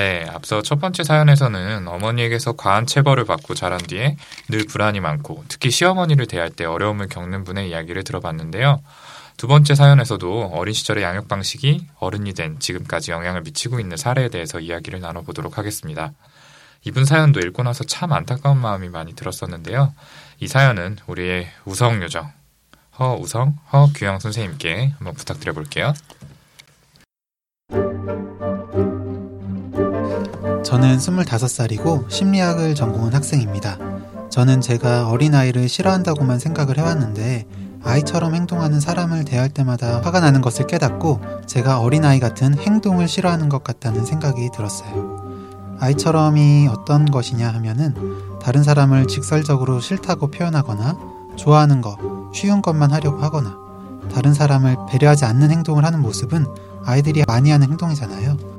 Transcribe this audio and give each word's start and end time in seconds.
네, 0.00 0.26
앞서 0.32 0.62
첫 0.62 0.80
번째 0.80 1.04
사연에서는 1.04 1.86
어머니에게서 1.86 2.52
과한 2.52 2.86
체벌을 2.86 3.26
받고 3.26 3.52
자란 3.52 3.76
뒤에 3.76 4.16
늘 4.48 4.64
불안이 4.64 4.98
많고 4.98 5.44
특히 5.48 5.70
시어머니를 5.70 6.24
대할 6.26 6.48
때 6.48 6.64
어려움을 6.64 7.08
겪는 7.08 7.44
분의 7.44 7.68
이야기를 7.68 8.02
들어봤는데요. 8.04 8.82
두 9.36 9.46
번째 9.46 9.74
사연에서도 9.74 10.52
어린 10.54 10.72
시절의 10.72 11.04
양육 11.04 11.28
방식이 11.28 11.86
어른이 11.98 12.32
된 12.32 12.58
지금까지 12.58 13.10
영향을 13.10 13.42
미치고 13.42 13.78
있는 13.78 13.98
사례에 13.98 14.30
대해서 14.30 14.58
이야기를 14.58 15.00
나눠보도록 15.00 15.58
하겠습니다. 15.58 16.12
이분 16.84 17.04
사연도 17.04 17.40
읽고 17.40 17.62
나서 17.62 17.84
참 17.84 18.14
안타까운 18.14 18.56
마음이 18.56 18.88
많이 18.88 19.12
들었었는데요. 19.14 19.92
이 20.38 20.48
사연은 20.48 20.96
우리의 21.08 21.46
우성 21.66 22.02
요정 22.02 22.32
허우성 22.98 23.58
허규영 23.70 24.18
선생님께 24.18 24.94
한번 24.96 25.12
부탁드려 25.12 25.52
볼게요. 25.52 25.92
저는 30.70 30.98
25살이고 30.98 32.08
심리학을 32.08 32.76
전공한 32.76 33.12
학생입니다. 33.12 33.76
저는 34.30 34.60
제가 34.60 35.08
어린아이를 35.08 35.68
싫어한다고만 35.68 36.38
생각을 36.38 36.78
해왔는데 36.78 37.48
아이처럼 37.82 38.36
행동하는 38.36 38.78
사람을 38.78 39.24
대할 39.24 39.48
때마다 39.48 40.00
화가 40.00 40.20
나는 40.20 40.40
것을 40.40 40.68
깨닫고 40.68 41.22
제가 41.46 41.80
어린아이 41.80 42.20
같은 42.20 42.56
행동을 42.56 43.08
싫어하는 43.08 43.48
것 43.48 43.64
같다는 43.64 44.04
생각이 44.04 44.50
들었어요. 44.54 45.40
아이처럼이 45.80 46.68
어떤 46.68 47.04
것이냐 47.04 47.48
하면은 47.48 48.38
다른 48.40 48.62
사람을 48.62 49.08
직설적으로 49.08 49.80
싫다고 49.80 50.30
표현하거나 50.30 50.96
좋아하는 51.34 51.80
것, 51.80 51.98
쉬운 52.32 52.62
것만 52.62 52.92
하려고 52.92 53.20
하거나 53.20 53.58
다른 54.14 54.32
사람을 54.32 54.76
배려하지 54.88 55.24
않는 55.24 55.50
행동을 55.50 55.84
하는 55.84 56.00
모습은 56.00 56.46
아이들이 56.84 57.24
많이 57.26 57.50
하는 57.50 57.70
행동이잖아요. 57.70 58.49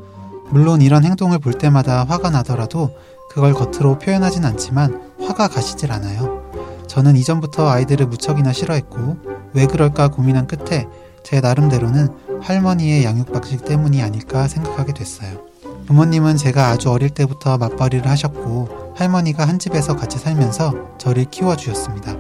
물론 0.52 0.82
이런 0.82 1.04
행동을 1.06 1.40
볼 1.40 1.54
때마다 1.54 2.04
화가 2.04 2.30
나더라도 2.30 2.96
그걸 3.30 3.54
겉으로 3.54 3.98
표현하진 4.00 4.44
않지만 4.46 5.02
화가 5.26 5.48
가시질 5.48 5.92
않아요. 5.92 6.42
저는 6.88 7.16
이전부터 7.16 7.70
아이들을 7.70 8.06
무척이나 8.08 8.52
싫어했고 8.52 9.18
왜 9.54 9.66
그럴까 9.66 10.10
고민한 10.10 10.48
끝에 10.48 10.88
제 11.24 11.40
나름대로는 11.40 12.10
할머니의 12.42 13.06
양육 13.06 13.32
방식 13.32 13.64
때문이 13.64 14.02
아닐까 14.02 14.48
생각하게 14.48 14.94
됐어요. 14.94 15.40
부모님은 15.88 16.36
제가 16.36 16.68
아주 16.68 16.90
어릴 16.92 17.10
때부터 17.10 17.58
맞벌이를 17.58 18.10
하셨고 18.10 18.94
할머니가 18.96 19.48
한 19.48 19.58
집에서 19.58 19.96
같이 19.96 20.18
살면서 20.18 20.98
저를 20.98 21.26
키워주셨습니다. 21.26 22.18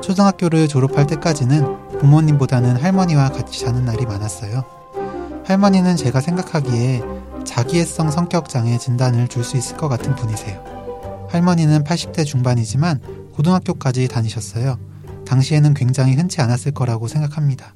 초등학교를 0.00 0.68
졸업할 0.68 1.06
때까지는 1.06 1.98
부모님보다는 1.98 2.76
할머니와 2.76 3.30
같이 3.30 3.60
자는 3.60 3.84
날이 3.84 4.06
많았어요. 4.06 4.64
할머니는 5.44 5.96
제가 5.96 6.20
생각하기에 6.20 7.02
자기애성 7.48 8.10
성격 8.10 8.48
장애 8.50 8.76
진단을 8.76 9.26
줄 9.28 9.42
수 9.42 9.56
있을 9.56 9.76
것 9.78 9.88
같은 9.88 10.14
분이세요. 10.14 11.26
할머니는 11.30 11.82
80대 11.82 12.26
중반이지만 12.26 13.00
고등학교까지 13.32 14.08
다니셨어요. 14.08 14.78
당시에는 15.26 15.72
굉장히 15.74 16.14
흔치 16.14 16.40
않았을 16.42 16.72
거라고 16.72 17.08
생각합니다. 17.08 17.74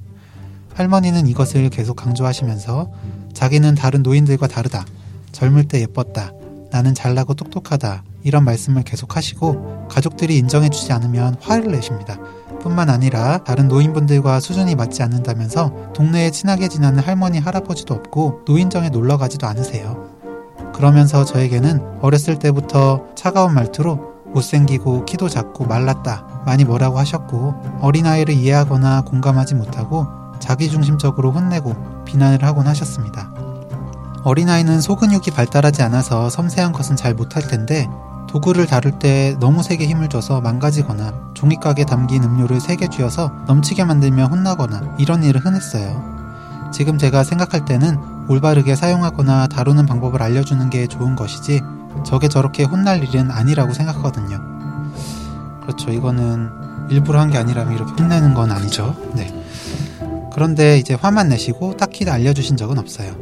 할머니는 0.75 1.27
이것을 1.27 1.69
계속 1.69 1.95
강조하시면서 1.95 2.91
자기는 3.33 3.73
다른 3.75 4.03
노인들과 4.03 4.47
다르다. 4.47 4.85
젊을 5.31 5.67
때 5.67 5.81
예뻤다. 5.81 6.31
나는 6.71 6.93
잘나고 6.93 7.33
똑똑하다. 7.33 8.03
이런 8.23 8.45
말씀을 8.45 8.83
계속 8.83 9.15
하시고 9.15 9.87
가족들이 9.89 10.37
인정해주지 10.37 10.91
않으면 10.93 11.35
화를 11.41 11.71
내십니다. 11.71 12.19
뿐만 12.63 12.89
아니라 12.89 13.39
다른 13.39 13.67
노인분들과 13.67 14.39
수준이 14.39 14.75
맞지 14.75 15.03
않는다면서 15.03 15.91
동네에 15.93 16.31
친하게 16.31 16.69
지내는 16.69 17.03
할머니, 17.03 17.37
할아버지도 17.37 17.93
없고 17.93 18.43
노인정에 18.47 18.89
놀러 18.89 19.17
가지도 19.17 19.47
않으세요. 19.47 20.09
그러면서 20.73 21.25
저에게는 21.25 21.99
어렸을 22.01 22.39
때부터 22.39 23.05
차가운 23.15 23.53
말투로 23.53 24.13
못생기고 24.27 25.05
키도 25.05 25.27
작고 25.27 25.65
말랐다. 25.65 26.43
많이 26.45 26.63
뭐라고 26.63 26.97
하셨고 26.97 27.79
어린아이를 27.81 28.33
이해하거나 28.33 29.01
공감하지 29.01 29.55
못하고 29.55 30.07
자기중심적으로 30.39 31.31
혼내고 31.31 32.03
비난을 32.05 32.43
하곤 32.43 32.67
하셨습니다. 32.67 33.31
어린아이는 34.23 34.79
소근육이 34.79 35.31
발달하지 35.31 35.81
않아서 35.83 36.29
섬세한 36.29 36.71
것은 36.71 36.95
잘 36.95 37.13
못할 37.13 37.43
텐데 37.45 37.89
도구를 38.33 38.65
다룰 38.65 38.97
때 38.97 39.37
너무 39.39 39.61
세게 39.61 39.85
힘을 39.85 40.09
줘서 40.09 40.41
망가지거나 40.41 41.13
종이각에 41.35 41.85
담긴 41.85 42.23
음료를 42.23 42.59
세게 42.59 42.87
쥐어서 42.89 43.31
넘치게 43.45 43.83
만들며 43.83 44.25
혼나거나 44.25 44.95
이런 44.97 45.23
일을 45.23 45.45
흔했어요. 45.45 46.01
지금 46.73 46.97
제가 46.97 47.23
생각할 47.23 47.63
때는 47.65 47.99
올바르게 48.27 48.75
사용하거나 48.75 49.47
다루는 49.49 49.85
방법을 49.85 50.23
알려주는 50.23 50.67
게 50.71 50.87
좋은 50.87 51.15
것이지 51.15 51.61
저게 52.03 52.27
저렇게 52.27 52.63
혼날 52.63 53.03
일은 53.03 53.29
아니라고 53.29 53.71
생각하거든요. 53.73 54.41
그렇죠. 55.61 55.91
이거는 55.91 56.49
일부러 56.89 57.19
한 57.19 57.29
게 57.29 57.37
아니라면 57.37 57.75
이렇게 57.75 57.91
혼내는 58.01 58.33
건 58.33 58.51
아니죠. 58.51 58.95
네. 59.13 59.31
그런데 60.33 60.79
이제 60.79 60.95
화만 60.95 61.29
내시고 61.29 61.77
딱히 61.77 62.09
알려주신 62.09 62.57
적은 62.57 62.79
없어요. 62.79 63.15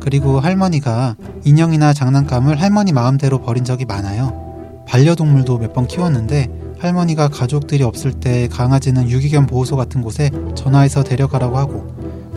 그리고 0.00 0.40
할머니가 0.40 1.16
인형이나 1.44 1.92
장난감을 1.92 2.60
할머니 2.60 2.92
마음대로 2.92 3.40
버린 3.40 3.64
적이 3.64 3.84
많아요. 3.86 4.46
반려동물도 4.86 5.58
몇 5.58 5.72
번 5.74 5.86
키웠는데 5.86 6.48
할머니가 6.78 7.28
가족들이 7.28 7.82
없을 7.82 8.12
때 8.12 8.48
강아지는 8.48 9.10
유기견 9.10 9.46
보호소 9.46 9.76
같은 9.76 10.00
곳에 10.00 10.30
전화해서 10.54 11.02
데려가라고 11.02 11.58
하고 11.58 11.86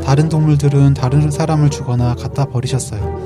다른 0.03 0.29
동물들은 0.29 0.95
다른 0.95 1.29
사람을 1.29 1.69
주거나 1.69 2.15
갖다 2.15 2.45
버리셨어요. 2.45 3.21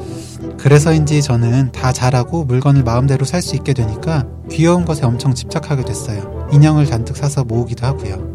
그래서인지 0.57 1.21
저는 1.21 1.71
다 1.71 1.91
잘하고 1.93 2.43
물건을 2.43 2.83
마음대로 2.83 3.23
살 3.25 3.41
수 3.41 3.55
있게 3.55 3.73
되니까 3.73 4.25
귀여운 4.51 4.83
것에 4.83 5.05
엄청 5.05 5.33
집착하게 5.33 5.85
됐어요. 5.85 6.49
인형을 6.51 6.85
잔뜩 6.85 7.15
사서 7.17 7.43
모으기도 7.45 7.85
하고요. 7.87 8.34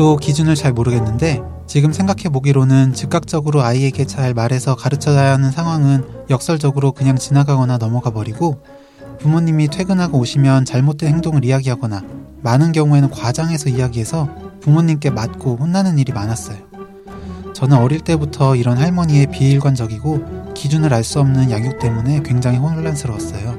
또 0.00 0.16
기준을 0.16 0.54
잘 0.54 0.72
모르겠는데 0.72 1.42
지금 1.66 1.92
생각해 1.92 2.30
보기로는 2.30 2.94
즉각적으로 2.94 3.60
아이에게 3.60 4.06
잘 4.06 4.32
말해서 4.32 4.74
가르쳐야 4.74 5.34
하는 5.34 5.50
상황은 5.50 6.06
역설적으로 6.30 6.92
그냥 6.92 7.16
지나가거나 7.16 7.76
넘어가 7.76 8.08
버리고 8.08 8.62
부모님이 9.18 9.68
퇴근하고 9.68 10.18
오시면 10.18 10.64
잘못된 10.64 11.12
행동을 11.12 11.44
이야기하거나 11.44 12.02
많은 12.40 12.72
경우에는 12.72 13.10
과장해서 13.10 13.68
이야기해서 13.68 14.26
부모님께 14.62 15.10
맞고 15.10 15.58
혼나는 15.58 15.98
일이 15.98 16.14
많았어요. 16.14 16.56
저는 17.52 17.76
어릴 17.76 18.00
때부터 18.00 18.56
이런 18.56 18.78
할머니의 18.78 19.26
비일관적이고 19.30 20.54
기준을 20.54 20.94
알 20.94 21.04
수 21.04 21.20
없는 21.20 21.50
양육 21.50 21.78
때문에 21.78 22.22
굉장히 22.22 22.56
혼란스러웠어요. 22.56 23.58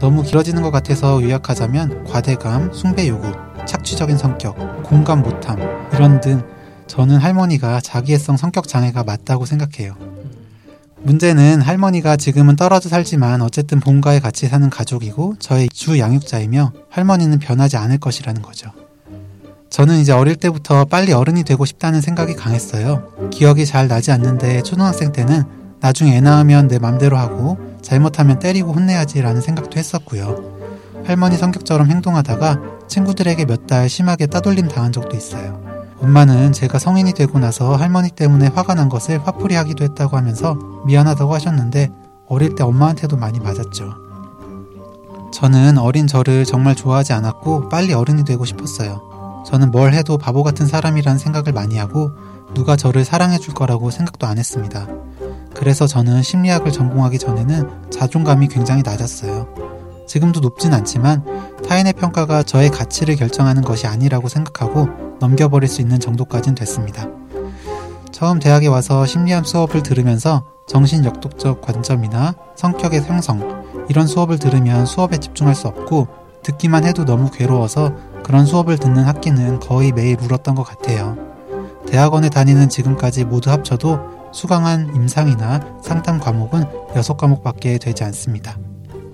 너무 0.00 0.24
길어지는 0.24 0.62
것 0.62 0.72
같아서 0.72 1.22
요약하자면 1.22 2.06
과대감, 2.06 2.72
숭배 2.72 3.06
요구, 3.06 3.30
착취적인 3.70 4.18
성격, 4.18 4.82
공감 4.82 5.22
못함 5.22 5.56
이런 5.92 6.20
등 6.20 6.42
저는 6.88 7.18
할머니가 7.18 7.80
자기애성 7.80 8.36
성격 8.36 8.66
장애가 8.66 9.04
맞다고 9.04 9.46
생각해요. 9.46 9.94
문제는 11.02 11.60
할머니가 11.60 12.16
지금은 12.16 12.56
떨어져 12.56 12.88
살지만 12.88 13.42
어쨌든 13.42 13.78
본가에 13.78 14.18
같이 14.18 14.48
사는 14.48 14.68
가족이고 14.68 15.36
저의 15.38 15.68
주 15.68 16.00
양육자이며 16.00 16.72
할머니는 16.90 17.38
변하지 17.38 17.76
않을 17.76 17.98
것이라는 17.98 18.42
거죠. 18.42 18.72
저는 19.70 20.00
이제 20.00 20.10
어릴 20.10 20.34
때부터 20.34 20.84
빨리 20.86 21.12
어른이 21.12 21.44
되고 21.44 21.64
싶다는 21.64 22.00
생각이 22.00 22.34
강했어요. 22.34 23.30
기억이 23.30 23.66
잘 23.66 23.86
나지 23.86 24.10
않는데 24.10 24.62
초등학생 24.62 25.12
때는 25.12 25.44
나중에 25.78 26.16
애 26.16 26.20
낳으면 26.20 26.66
내 26.66 26.80
맘대로 26.80 27.16
하고 27.16 27.56
잘못하면 27.82 28.40
때리고 28.40 28.72
혼내야지라는 28.72 29.40
생각도 29.40 29.78
했었고요. 29.78 30.59
할머니 31.04 31.36
성격처럼 31.36 31.88
행동하다가 31.88 32.60
친구들에게 32.88 33.44
몇 33.46 33.66
달 33.66 33.88
심하게 33.88 34.26
따돌림 34.26 34.68
당한 34.68 34.92
적도 34.92 35.16
있어요. 35.16 35.60
엄마는 36.00 36.52
제가 36.52 36.78
성인이 36.78 37.12
되고 37.12 37.38
나서 37.38 37.76
할머니 37.76 38.10
때문에 38.10 38.48
화가 38.48 38.74
난 38.74 38.88
것을 38.88 39.20
화풀이 39.24 39.54
하기도 39.54 39.84
했다고 39.84 40.16
하면서 40.16 40.56
미안하다고 40.86 41.34
하셨는데 41.34 41.90
어릴 42.26 42.54
때 42.54 42.64
엄마한테도 42.64 43.16
많이 43.16 43.38
맞았죠. 43.38 43.94
저는 45.32 45.78
어린 45.78 46.06
저를 46.06 46.44
정말 46.44 46.74
좋아하지 46.74 47.12
않았고 47.12 47.68
빨리 47.68 47.92
어른이 47.92 48.24
되고 48.24 48.44
싶었어요. 48.44 49.42
저는 49.46 49.70
뭘 49.70 49.92
해도 49.94 50.18
바보 50.18 50.42
같은 50.42 50.66
사람이라는 50.66 51.18
생각을 51.18 51.52
많이 51.52 51.76
하고 51.78 52.12
누가 52.54 52.76
저를 52.76 53.04
사랑해 53.04 53.38
줄 53.38 53.54
거라고 53.54 53.90
생각도 53.90 54.26
안 54.26 54.38
했습니다. 54.38 54.86
그래서 55.54 55.86
저는 55.86 56.22
심리학을 56.22 56.72
전공하기 56.72 57.18
전에는 57.18 57.90
자존감이 57.90 58.48
굉장히 58.48 58.82
낮았어요. 58.82 59.79
지금도 60.10 60.40
높진 60.40 60.74
않지만 60.74 61.24
타인의 61.68 61.92
평가가 61.92 62.42
저의 62.42 62.68
가치를 62.70 63.14
결정하는 63.14 63.62
것이 63.62 63.86
아니라고 63.86 64.28
생각하고 64.28 64.88
넘겨버릴 65.20 65.68
수 65.68 65.80
있는 65.80 66.00
정도까진 66.00 66.56
됐습니다. 66.56 67.06
처음 68.10 68.40
대학에 68.40 68.66
와서 68.66 69.06
심리학 69.06 69.46
수업을 69.46 69.84
들으면서 69.84 70.42
정신 70.66 71.04
역독적 71.04 71.60
관점이나 71.60 72.34
성격의 72.56 73.02
형성, 73.02 73.64
이런 73.88 74.08
수업을 74.08 74.40
들으면 74.40 74.84
수업에 74.84 75.18
집중할 75.18 75.54
수 75.54 75.68
없고 75.68 76.08
듣기만 76.42 76.84
해도 76.84 77.04
너무 77.04 77.30
괴로워서 77.30 77.94
그런 78.24 78.46
수업을 78.46 78.78
듣는 78.78 79.04
학기는 79.04 79.60
거의 79.60 79.92
매일 79.92 80.18
울었던 80.20 80.56
것 80.56 80.64
같아요. 80.64 81.16
대학원에 81.86 82.30
다니는 82.30 82.68
지금까지 82.68 83.26
모두 83.26 83.52
합쳐도 83.52 84.32
수강한 84.32 84.92
임상이나 84.92 85.78
상담 85.84 86.18
과목은 86.18 86.64
6과목밖에 86.94 87.80
되지 87.80 88.02
않습니다. 88.02 88.56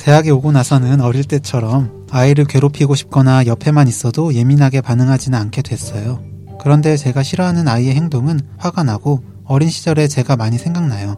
대학에 0.07 0.31
오고 0.31 0.53
나서는 0.53 1.01
어릴 1.01 1.25
때처럼 1.25 2.07
아이를 2.13 2.45
괴롭히고 2.45 2.95
싶거나 2.95 3.45
옆에만 3.45 3.89
있어도 3.89 4.35
예민하게 4.35 4.81
반응하지는 4.81 5.37
않게 5.37 5.63
됐어요. 5.63 6.23
그런데 6.61 6.97
제가 6.97 7.25
싫어하는 7.25 7.67
아이의 7.67 7.93
행동은 7.97 8.39
화가 8.57 8.85
나고 8.85 9.25
어린 9.45 9.69
시절에 9.69 10.07
제가 10.07 10.37
많이 10.37 10.59
생각나요. 10.59 11.17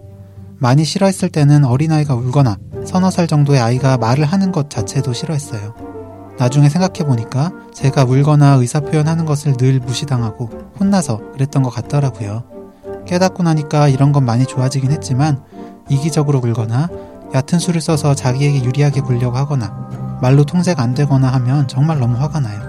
많이 0.57 0.85
싫어했을 0.85 1.29
때는 1.29 1.67
어린아이가 1.67 2.15
울거나 2.15 2.57
서너 2.87 3.11
살 3.11 3.27
정도의 3.27 3.61
아이가 3.61 3.99
말을 3.99 4.25
하는 4.25 4.53
것 4.53 4.71
자체도 4.71 5.13
싫어했어요. 5.13 5.75
나중에 6.39 6.71
생각해보니까 6.71 7.53
제가 7.75 8.05
울거나 8.05 8.55
의사표현하는 8.55 9.27
것을 9.27 9.59
늘 9.59 9.81
무시당하고 9.81 10.49
혼나서 10.81 11.33
그랬던 11.33 11.63
것 11.63 11.69
같더라고요. 11.69 12.43
깨닫고 13.07 13.43
나니까 13.43 13.89
이런 13.89 14.13
건 14.13 14.25
많이 14.25 14.47
좋아지긴 14.47 14.93
했지만 14.93 15.43
이기적으로 15.91 16.41
굴거나 16.41 16.89
얕은 17.35 17.59
수를 17.59 17.81
써서 17.81 18.15
자기에게 18.15 18.65
유리하게 18.65 19.01
굴려고 19.03 19.37
하거나 19.37 19.73
말로 20.21 20.45
통제가 20.45 20.83
안 20.83 20.95
되거나 20.95 21.29
하면 21.35 21.69
정말 21.69 21.99
너무 21.99 22.19
화가 22.19 22.41
나요. 22.41 22.61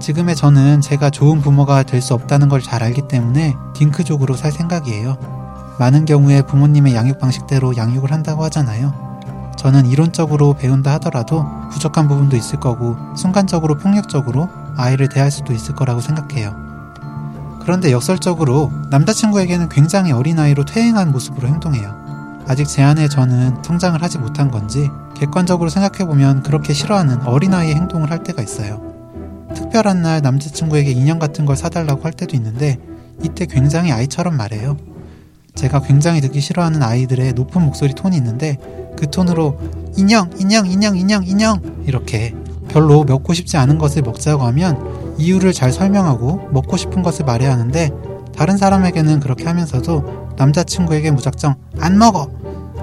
지금의 0.00 0.36
저는 0.36 0.80
제가 0.80 1.10
좋은 1.10 1.40
부모가 1.40 1.82
될 1.82 2.00
수 2.00 2.14
없다는 2.14 2.48
걸 2.48 2.62
잘 2.62 2.82
알기 2.82 3.08
때문에 3.08 3.56
딩크족으로 3.74 4.34
살 4.36 4.52
생각이에요. 4.52 5.16
많은 5.78 6.04
경우에 6.04 6.42
부모님의 6.42 6.94
양육 6.94 7.18
방식대로 7.18 7.76
양육을 7.76 8.12
한다고 8.12 8.44
하잖아요. 8.44 8.92
저는 9.56 9.86
이론적으로 9.86 10.54
배운다 10.54 10.92
하더라도 10.94 11.44
부족한 11.72 12.06
부분도 12.06 12.36
있을 12.36 12.60
거고 12.60 12.96
순간적으로 13.16 13.76
폭력적으로 13.76 14.48
아이를 14.76 15.08
대할 15.08 15.30
수도 15.32 15.52
있을 15.52 15.74
거라고 15.74 16.00
생각해요. 16.00 16.54
그런데 17.60 17.90
역설적으로 17.90 18.70
남자친구에게는 18.90 19.68
굉장히 19.68 20.12
어린 20.12 20.38
아이로 20.38 20.64
퇴행한 20.64 21.10
모습으로 21.10 21.48
행동해요. 21.48 22.07
아직 22.48 22.66
제 22.66 22.82
안에 22.82 23.08
저는 23.08 23.62
성장을 23.62 24.02
하지 24.02 24.16
못한 24.16 24.50
건지 24.50 24.88
객관적으로 25.14 25.68
생각해보면 25.68 26.42
그렇게 26.42 26.72
싫어하는 26.72 27.20
어린아이의 27.26 27.74
행동을 27.74 28.10
할 28.10 28.22
때가 28.24 28.42
있어요. 28.42 28.80
특별한 29.54 30.00
날 30.00 30.22
남자친구에게 30.22 30.90
인형 30.90 31.18
같은 31.18 31.44
걸 31.44 31.56
사달라고 31.56 32.04
할 32.04 32.12
때도 32.12 32.34
있는데 32.36 32.78
이때 33.22 33.44
굉장히 33.44 33.92
아이처럼 33.92 34.34
말해요. 34.34 34.78
제가 35.56 35.82
굉장히 35.82 36.22
듣기 36.22 36.40
싫어하는 36.40 36.82
아이들의 36.82 37.34
높은 37.34 37.62
목소리 37.62 37.92
톤이 37.92 38.16
있는데 38.16 38.56
그 38.96 39.10
톤으로 39.10 39.58
인형, 39.98 40.30
인형, 40.38 40.66
인형, 40.66 40.96
인형, 40.96 41.26
인형 41.26 41.60
이렇게 41.84 42.34
별로 42.68 43.04
먹고 43.04 43.34
싶지 43.34 43.58
않은 43.58 43.76
것을 43.76 44.00
먹자고 44.00 44.44
하면 44.44 45.16
이유를 45.18 45.52
잘 45.52 45.70
설명하고 45.70 46.48
먹고 46.52 46.78
싶은 46.78 47.02
것을 47.02 47.26
말해야 47.26 47.52
하는데 47.52 47.90
다른 48.34 48.56
사람에게는 48.56 49.20
그렇게 49.20 49.44
하면서도 49.44 50.34
남자친구에게 50.38 51.10
무작정 51.10 51.56
안 51.80 51.98
먹어! 51.98 52.37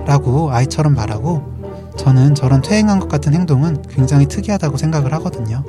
라고 0.05 0.51
아이처럼 0.51 0.93
말하고 0.93 1.55
저는 1.97 2.35
저런 2.35 2.61
퇴행한 2.61 2.99
것 2.99 3.07
같은 3.07 3.33
행동은 3.33 3.83
굉장히 3.89 4.27
특이하다고 4.27 4.77
생각을 4.77 5.13
하거든요. 5.13 5.63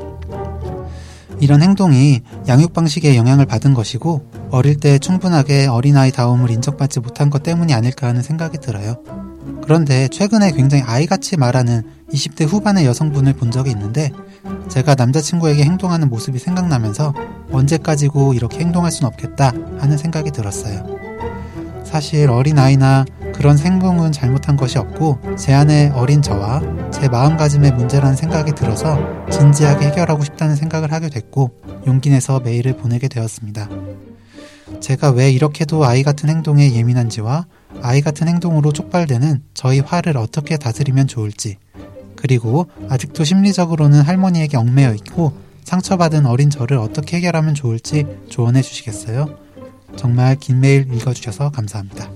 이런 1.38 1.62
행동이 1.62 2.22
양육 2.48 2.72
방식에 2.72 3.16
영향을 3.16 3.46
받은 3.46 3.74
것이고 3.74 4.30
어릴 4.50 4.80
때 4.80 4.98
충분하게 4.98 5.66
어린아이 5.66 6.10
다움을 6.10 6.50
인정받지 6.50 7.00
못한 7.00 7.30
것 7.30 7.42
때문이 7.42 7.74
아닐까 7.74 8.06
하는 8.06 8.22
생각이 8.22 8.58
들어요. 8.58 8.96
그런데 9.62 10.08
최근에 10.08 10.52
굉장히 10.52 10.82
아이같이 10.84 11.36
말하는 11.36 11.82
20대 12.12 12.46
후반의 12.46 12.86
여성분을 12.86 13.34
본 13.34 13.50
적이 13.50 13.70
있는데 13.70 14.12
제가 14.68 14.94
남자친구에게 14.94 15.64
행동하는 15.64 16.08
모습이 16.08 16.38
생각나면서 16.38 17.12
언제까지고 17.50 18.34
이렇게 18.34 18.60
행동할 18.60 18.90
순 18.90 19.06
없겠다 19.06 19.52
하는 19.78 19.98
생각이 19.98 20.30
들었어요. 20.30 20.86
사실 21.84 22.30
어린아이나 22.30 23.04
그런 23.36 23.58
행동은 23.58 24.12
잘못한 24.12 24.56
것이 24.56 24.78
없고 24.78 25.18
제 25.36 25.52
안에 25.52 25.90
어린 25.90 26.22
저와 26.22 26.62
제 26.90 27.06
마음가짐의 27.08 27.72
문제라는 27.72 28.16
생각이 28.16 28.52
들어서 28.52 28.98
진지하게 29.30 29.88
해결하고 29.88 30.24
싶다는 30.24 30.56
생각을 30.56 30.90
하게 30.90 31.10
됐고 31.10 31.50
용기 31.86 32.08
내서 32.08 32.40
메일을 32.40 32.78
보내게 32.78 33.08
되었습니다. 33.08 33.68
제가 34.80 35.10
왜 35.10 35.30
이렇게도 35.30 35.84
아이 35.84 36.02
같은 36.02 36.30
행동에 36.30 36.74
예민한지와 36.74 37.46
아이 37.82 38.00
같은 38.00 38.26
행동으로 38.26 38.72
촉발되는 38.72 39.42
저희 39.52 39.80
화를 39.80 40.16
어떻게 40.16 40.56
다스리면 40.56 41.06
좋을지 41.06 41.58
그리고 42.16 42.66
아직도 42.88 43.22
심리적으로는 43.24 44.00
할머니에게 44.00 44.56
얽매여 44.56 44.94
있고 44.94 45.34
상처받은 45.64 46.24
어린 46.24 46.48
저를 46.48 46.78
어떻게 46.78 47.18
해결하면 47.18 47.54
좋을지 47.54 48.06
조언해 48.30 48.62
주시겠어요? 48.62 49.38
정말 49.96 50.36
긴 50.36 50.60
메일 50.60 50.90
읽어주셔서 50.92 51.50
감사합니다. 51.50 52.08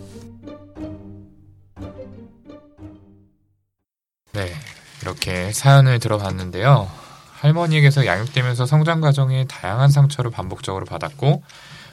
이렇게 5.20 5.52
사연을 5.52 5.98
들어봤는데요. 5.98 6.88
할머니에게서 7.32 8.06
양육되면서 8.06 8.64
성장 8.64 9.02
과정에 9.02 9.44
다양한 9.46 9.90
상처를 9.90 10.30
반복적으로 10.30 10.86
받았고 10.86 11.42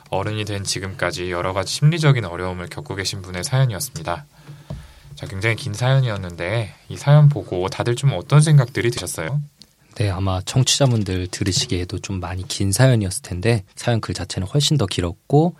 어른이 0.09 0.45
된 0.45 0.63
지금까지 0.63 1.29
여러 1.29 1.51
가지 1.51 1.73
심리적인 1.73 2.23
어려움을 2.23 2.67
겪고 2.67 2.95
계신 2.95 3.21
분의 3.21 3.43
사연이었습니다. 3.43 4.25
자, 5.15 5.27
굉장히 5.27 5.57
긴 5.57 5.73
사연이었는데 5.73 6.73
이 6.87 6.95
사연 6.97 7.27
보고 7.27 7.67
다들 7.67 7.95
좀 7.95 8.13
어떤 8.13 8.39
생각들이 8.39 8.91
드셨어요? 8.91 9.41
네, 9.95 10.09
아마 10.09 10.39
청취자분들 10.41 11.27
들으시기에도 11.27 11.99
좀 11.99 12.21
많이 12.21 12.47
긴 12.47 12.71
사연이었을 12.71 13.23
텐데 13.23 13.63
사연 13.75 13.99
글 13.99 14.13
자체는 14.13 14.47
훨씬 14.47 14.77
더 14.77 14.85
길었고 14.85 15.55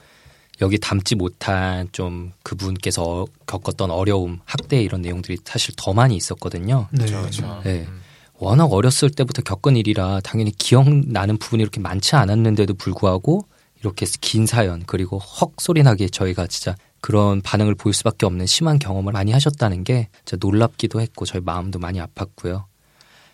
여기 0.62 0.77
담지 0.80 1.15
못한 1.15 1.88
좀 1.92 2.31
그분께서 2.44 3.25
겪었던 3.45 3.92
어려움, 3.92 4.39
학대 4.45 4.81
이런 4.81 5.01
내용들이 5.01 5.38
사실 5.45 5.74
더 5.77 5.94
많이 5.94 6.15
있었거든요. 6.15 6.88
네. 6.92 7.06
그렇죠. 7.06 7.62
네. 7.63 7.86
음. 7.88 8.01
워낙 8.39 8.65
어렸을 8.71 9.09
때부터 9.09 9.42
겪은 9.42 9.75
일이라 9.77 10.21
당연히 10.24 10.51
기억나는 10.51 11.38
부분이 11.38 11.62
이렇게 11.62 11.80
많지 11.80 12.15
않았는데도 12.15 12.75
불구하고 12.75 13.45
이렇게 13.80 14.06
긴 14.21 14.45
사연 14.45 14.83
그리고 14.86 15.19
헉 15.19 15.54
소리 15.57 15.81
나게 15.83 16.07
저희가 16.07 16.48
진짜 16.48 16.75
그런 17.01 17.42
반응을 17.42 17.75
보일 17.75 17.94
수밖에 17.94 18.25
없는 18.25 18.45
심한 18.45 18.80
경험을 18.80 19.13
많이 19.13 19.31
하셨다는 19.31 19.83
게 19.83 20.10
진짜 20.25 20.38
놀랍기도 20.45 21.01
했고 21.01 21.25
저희 21.25 21.42
마음도 21.44 21.80
많이 21.80 22.00
아팠고요. 22.00 22.63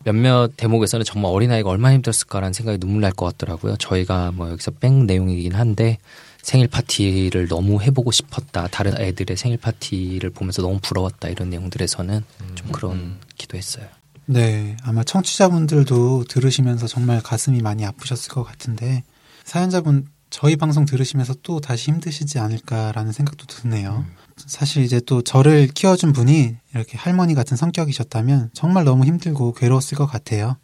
몇몇 0.05 0.51
대목에서는 0.57 1.05
정말 1.05 1.31
어린아이가 1.31 1.69
얼마나 1.69 1.93
힘들었을까라는 1.95 2.51
생각이 2.53 2.77
눈물 2.77 3.01
날 3.01 3.13
것 3.13 3.25
같더라고요. 3.25 3.77
저희가 3.77 4.31
뭐 4.33 4.49
여기서 4.51 4.71
뺑 4.71 5.05
내용이긴 5.05 5.53
한데 5.55 5.97
생일 6.43 6.67
파티를 6.67 7.47
너무 7.47 7.81
해보고 7.81 8.11
싶었다. 8.11 8.67
다른 8.67 8.95
애들의 8.99 9.35
생일 9.35 9.57
파티를 9.57 10.29
보면서 10.29 10.61
너무 10.61 10.79
부러웠다. 10.81 11.29
이런 11.29 11.49
내용들에서는 11.49 12.23
좀 12.53 12.71
그런 12.71 13.17
기도 13.37 13.57
했어요. 13.57 13.87
네, 14.25 14.77
아마 14.83 15.03
청취자분들도 15.03 16.25
들으시면서 16.25 16.87
정말 16.87 17.21
가슴이 17.21 17.61
많이 17.61 17.85
아프셨을 17.85 18.31
것 18.31 18.43
같은데 18.43 19.03
사연자분 19.45 20.07
저희 20.29 20.55
방송 20.55 20.85
들으시면서 20.85 21.35
또 21.43 21.59
다시 21.59 21.91
힘드시지 21.91 22.39
않을까라는 22.39 23.11
생각도 23.11 23.45
드네요. 23.45 24.05
사실 24.35 24.83
이제 24.83 24.99
또 25.05 25.21
저를 25.21 25.67
키워준 25.67 26.11
분이 26.11 26.55
이렇게 26.73 26.97
할머니 26.97 27.35
같은 27.35 27.55
성격이셨다면 27.55 28.49
정말 28.53 28.83
너무 28.83 29.05
힘들고 29.05 29.53
괴로웠을 29.53 29.97
것 29.97 30.07
같아요. 30.07 30.57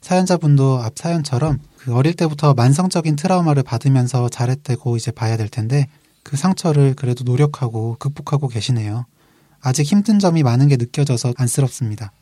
사연자분도 0.00 0.80
앞 0.82 0.96
사연처럼 0.96 1.58
그 1.78 1.94
어릴 1.94 2.14
때부터 2.14 2.54
만성적인 2.54 3.16
트라우마를 3.16 3.62
받으면서 3.62 4.28
자랬다고 4.28 4.96
이제 4.96 5.10
봐야 5.10 5.36
될 5.36 5.48
텐데 5.48 5.88
그 6.22 6.36
상처를 6.36 6.94
그래도 6.94 7.24
노력하고 7.24 7.96
극복하고 7.98 8.48
계시네요. 8.48 9.06
아직 9.60 9.84
힘든 9.84 10.18
점이 10.18 10.42
많은 10.42 10.68
게 10.68 10.76
느껴져서 10.76 11.34
안쓰럽습니다. 11.36 12.12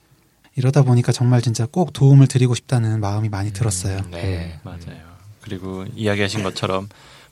이러다 0.57 0.83
보니까 0.83 1.13
정말 1.13 1.43
진짜 1.43 1.67
꼭 1.67 1.93
도움을 1.93 2.27
드리고 2.27 2.55
싶다는 2.55 3.01
마음이 3.01 3.29
많이 3.29 3.53
들었어요. 3.53 3.99
음, 3.99 4.11
네. 4.13 4.59
맞아요. 4.63 5.15
그리고 5.41 5.85
이야기하신 5.95 6.43
것처럼 6.43 6.89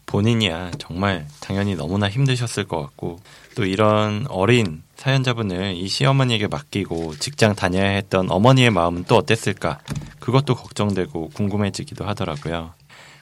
본인이야 0.07 0.73
정말 0.79 1.27
당연히 1.41 1.75
너무나 1.77 2.09
힘드셨을 2.09 2.67
것 2.67 2.81
같고 2.83 3.21
또 3.55 3.65
이런 3.65 4.27
어린 4.29 4.83
사연자분을 4.97 5.75
이 5.75 5.89
시어머니에게 5.89 6.47
맡기고 6.47 7.17
직장 7.17 7.55
다녀야 7.55 7.89
했던 7.91 8.31
어머니의 8.31 8.71
마음은 8.71 9.05
또 9.05 9.17
어땠을까 9.17 9.81
그것도 10.21 10.55
걱정되고 10.55 11.31
궁금해지기도 11.31 12.05
하더라고요. 12.05 12.73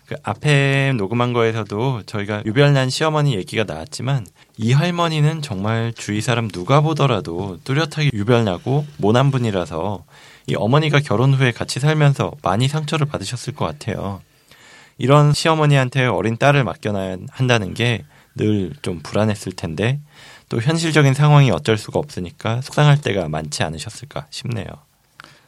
그 0.07 0.17
앞에 0.25 0.93
녹음한 0.97 1.33
거에서도 1.33 2.03
저희가 2.05 2.43
유별난 2.45 2.91
시어머니 2.91 3.35
얘기가 3.37 3.63
나왔지만 3.65 4.27
이 4.57 4.73
할머니는 4.73 5.41
정말 5.41 5.93
주위 5.97 6.21
사람 6.21 6.49
누가 6.49 6.81
보더라도 6.81 7.59
뚜렷하게 7.63 8.11
유별나고 8.13 8.87
모난 8.97 9.31
분이라서 9.31 10.05
이 10.49 10.57
어머니가 10.57 10.99
결혼 10.99 11.33
후에 11.33 11.53
같이 11.53 11.79
살면서 11.79 12.33
많이 12.43 12.67
상처를 12.67 13.07
받으셨을 13.07 13.55
것 13.55 13.65
같아요. 13.67 14.21
이런 14.99 15.33
시어머니한테 15.33 16.07
어린 16.07 16.37
딸을 16.37 16.65
맡겨놔야 16.65 17.17
한다는 17.31 17.73
게 17.73 18.05
늘 18.37 18.73
좀 18.83 19.01
불안했을 19.01 19.53
텐데 19.53 20.01
또 20.49 20.61
현실적인 20.61 21.15
상황이 21.15 21.51
어쩔 21.51 21.77
수가 21.77 21.99
없으니까 21.99 22.61
속상할 22.63 23.01
때가 23.01 23.29
많지 23.29 23.63
않으셨을까 23.63 24.27
싶네요. 24.31 24.67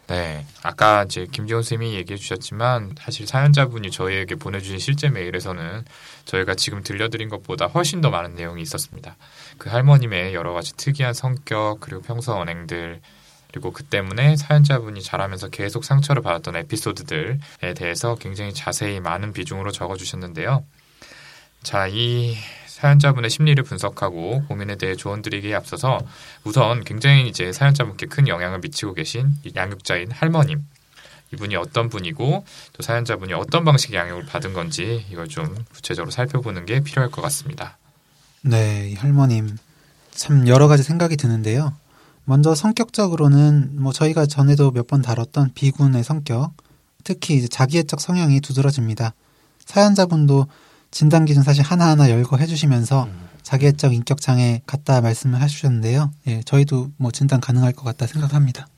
네. 0.09 0.45
아까 0.63 1.05
이제 1.05 1.27
김기훈 1.31 1.63
쌤이 1.63 1.95
얘기해 1.95 2.19
주셨지만 2.19 2.97
사실 2.99 3.27
사연자분이 3.27 3.91
저희에게 3.91 4.35
보내주신 4.35 4.79
실제 4.79 5.09
메일에서는 5.09 5.85
저희가 6.27 6.55
지금 6.55 6.83
들려드린 6.83 7.29
것보다 7.29 7.67
훨씬 7.67 8.01
더 8.01 8.11
많은 8.11 8.35
내용이 8.35 8.61
있었습니다. 8.63 9.17
그 9.59 9.71
할머님의 9.71 10.35
여러 10.35 10.53
가지 10.53 10.77
특이한 10.77 11.15
성격 11.15 11.79
그리고 11.81 12.03
평소 12.03 12.35
언행들 12.35 13.01
그리고 13.53 13.71
그 13.71 13.85
때문에 13.85 14.37
사연자분이 14.37 15.03
자라면서 15.03 15.49
계속 15.49 15.85
상처를 15.85 16.23
받았던 16.23 16.57
에피소드들에 16.57 17.75
대해서 17.77 18.15
굉장히 18.17 18.53
자세히 18.53 18.99
많은 19.01 19.33
비중으로 19.33 19.71
적어주셨는데요. 19.73 20.65
자, 21.63 21.87
이 21.87 22.35
사연자분의 22.83 23.31
심리를 23.31 23.63
분석하고 23.63 24.43
고민에 24.49 24.75
대해 24.75 24.97
조언드리기에 24.97 25.55
앞서서 25.55 26.01
우선 26.43 26.83
굉장히 26.83 27.29
이제 27.29 27.53
사연자분께 27.53 28.07
큰 28.07 28.27
영향을 28.27 28.59
미치고 28.59 28.95
계신 28.95 29.37
양육자인 29.55 30.11
할머님. 30.11 30.67
이분이 31.33 31.55
어떤 31.55 31.89
분이고 31.89 32.45
또 32.73 32.83
사연자분이 32.83 33.35
어떤 33.35 33.65
방식의 33.65 33.97
양육을 33.97 34.27
받은 34.27 34.53
건지 34.53 35.07
이걸 35.13 35.29
좀 35.29 35.65
구체적으로 35.73 36.11
살펴보는 36.11 36.67
게 36.67 36.81
필요할 36.81 37.13
것 37.13 37.23
같습니다. 37.23 37.79
네, 38.41 38.91
이 38.91 38.95
할머님 38.97 39.57
참 40.11 40.49
여러 40.49 40.67
가지 40.67 40.83
생각이 40.83 41.17
드는데요. 41.17 41.73
먼저 42.25 42.53
성격적으로는 42.57 43.81
뭐 43.81 43.93
저희가 43.93 44.27
전에도 44.27 44.73
몇 44.73 44.89
번 44.89 45.03
다뤘던 45.03 45.53
비군의 45.55 46.03
성격, 46.03 46.53
특히 47.05 47.37
이제 47.37 47.47
자기애적 47.47 48.01
성향이 48.01 48.41
두드러집니다. 48.41 49.15
사연자분도 49.67 50.49
진단 50.93 51.25
기준 51.25 51.43
사실 51.43 51.65
하나하나 51.65 52.11
열거해 52.11 52.47
주시면서 52.47 53.05
음. 53.05 53.29
자기애적 53.43 53.93
인격 53.93 54.21
장애 54.21 54.63
같다 54.67 55.01
말씀을 55.01 55.43
해주셨는데요. 55.43 56.13
예, 56.29 56.43
저희도 56.45 56.91
뭐 56.97 57.11
진단 57.11 57.41
가능할 57.41 57.73
것 57.73 57.83
같다 57.83 58.07
생각합니다. 58.07 58.69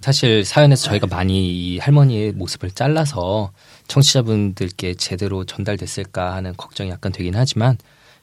사실 0.00 0.46
사연에서 0.46 0.84
저희가 0.84 1.06
많이 1.06 1.74
이 1.74 1.78
할머니의 1.78 2.32
모습을 2.32 2.70
잘라서 2.70 3.52
청취자분들께 3.86 4.94
제대로 4.94 5.44
전달됐을까 5.44 6.34
하는 6.34 6.54
걱정이 6.56 6.88
약간 6.88 7.12
되긴 7.12 7.36
하지만 7.36 7.76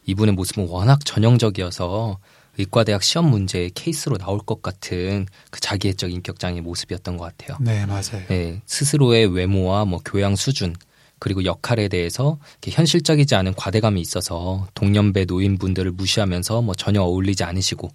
이분의 0.06 0.34
모습은 0.34 0.68
워낙 0.70 1.06
전형적이어서 1.06 2.18
의과대학 2.58 3.04
시험 3.04 3.30
문제의 3.30 3.70
케이스로 3.76 4.18
나올 4.18 4.40
것 4.40 4.64
같은 4.64 5.28
그 5.52 5.60
자기애적 5.60 6.12
인격장애 6.12 6.62
모습이었던 6.62 7.18
것 7.18 7.26
같아요. 7.26 7.58
네, 7.62 7.86
맞아요. 7.86 8.26
네, 8.28 8.62
스스로의 8.66 9.28
외모와 9.28 9.86
뭐 9.86 10.00
교양 10.04 10.36
수준 10.36 10.76
그리고 11.20 11.46
역할에 11.46 11.88
대해서 11.88 12.38
현실적이지 12.64 13.36
않은 13.36 13.54
과대감이 13.56 14.00
있어서 14.02 14.68
동년배 14.74 15.26
노인분들을 15.26 15.92
무시하면서 15.92 16.62
뭐 16.62 16.76
전혀 16.76 17.02
어울리지 17.02 17.44
않으시고 17.44 17.90